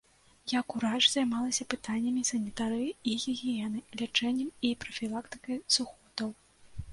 Як 0.51 0.75
урач 0.77 1.01
займалася 1.15 1.67
пытаннямі 1.73 2.23
санітарыі 2.29 2.87
і 3.11 3.13
гігіены, 3.25 3.79
лячэннем 4.01 4.49
і 4.71 4.73
прафілактыкай 4.87 5.63
сухотаў. 5.79 6.35